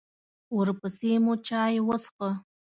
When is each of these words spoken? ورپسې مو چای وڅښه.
ورپسې 0.57 1.11
مو 1.23 1.33
چای 1.47 1.75
وڅښه. 1.87 2.29